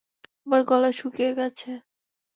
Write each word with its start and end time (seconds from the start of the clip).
আমার 0.45 0.61
গলা 0.63 0.89
শুকিয়ে 0.91 1.31
গেছে। 1.37 1.69